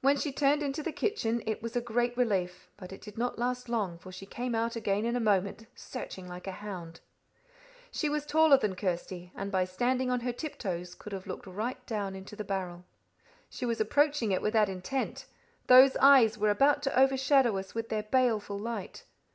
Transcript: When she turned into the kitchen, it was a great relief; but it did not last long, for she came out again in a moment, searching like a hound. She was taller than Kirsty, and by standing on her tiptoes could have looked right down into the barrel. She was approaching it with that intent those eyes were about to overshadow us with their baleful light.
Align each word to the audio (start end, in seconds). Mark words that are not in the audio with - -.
When 0.00 0.16
she 0.16 0.32
turned 0.32 0.62
into 0.62 0.82
the 0.82 0.90
kitchen, 0.90 1.42
it 1.44 1.62
was 1.62 1.76
a 1.76 1.82
great 1.82 2.16
relief; 2.16 2.70
but 2.78 2.94
it 2.94 3.02
did 3.02 3.18
not 3.18 3.38
last 3.38 3.68
long, 3.68 3.98
for 3.98 4.10
she 4.10 4.24
came 4.24 4.54
out 4.54 4.74
again 4.74 5.04
in 5.04 5.14
a 5.16 5.20
moment, 5.20 5.66
searching 5.74 6.26
like 6.26 6.46
a 6.46 6.50
hound. 6.64 7.00
She 7.90 8.08
was 8.08 8.24
taller 8.24 8.56
than 8.56 8.74
Kirsty, 8.74 9.32
and 9.36 9.52
by 9.52 9.66
standing 9.66 10.10
on 10.10 10.20
her 10.20 10.32
tiptoes 10.32 10.94
could 10.94 11.12
have 11.12 11.26
looked 11.26 11.46
right 11.46 11.84
down 11.86 12.14
into 12.14 12.34
the 12.36 12.42
barrel. 12.42 12.86
She 13.50 13.66
was 13.66 13.82
approaching 13.82 14.32
it 14.32 14.40
with 14.40 14.54
that 14.54 14.70
intent 14.70 15.26
those 15.66 15.94
eyes 15.98 16.38
were 16.38 16.48
about 16.48 16.82
to 16.84 16.98
overshadow 16.98 17.58
us 17.58 17.74
with 17.74 17.90
their 17.90 18.04
baleful 18.04 18.58
light. 18.58 19.04